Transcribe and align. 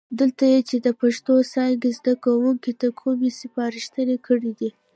دلته 0.19 0.43
یې 0.53 0.59
چې 0.69 0.75
د 0.85 0.87
پښتو 1.01 1.33
څانګې 1.53 1.89
زده 1.99 2.13
کوونکو 2.25 2.71
ته 2.81 2.87
کومې 2.99 3.29
سپارښتنې 3.39 4.17
کړي 4.27 4.51
دي، 4.59 4.69